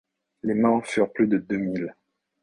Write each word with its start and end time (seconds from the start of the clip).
Les 0.41 0.55
morts 0.55 0.87
furent 0.87 1.13
plus 1.13 1.27
de 1.27 1.37
deux 1.37 1.57
mille. 1.59 1.93